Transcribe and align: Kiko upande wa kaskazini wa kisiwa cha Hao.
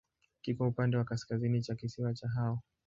Kiko 0.41 0.67
upande 0.67 0.97
wa 0.97 1.03
kaskazini 1.05 1.63
wa 1.69 1.75
kisiwa 1.75 2.13
cha 2.13 2.27
Hao. 2.29 2.61